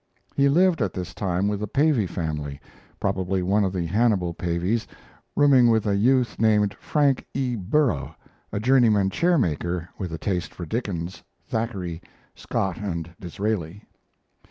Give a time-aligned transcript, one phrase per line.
[0.35, 2.59] He lived at this time with a Pavey family,
[2.99, 4.87] probably one of the Hannibal Paveys,
[5.35, 7.55] rooming with a youth named Frank E.
[7.55, 8.15] Burrough,
[8.51, 12.01] a journeyman chair maker with a taste for Dickens, Thackeray,
[12.33, 13.83] Scott, and Disraeli.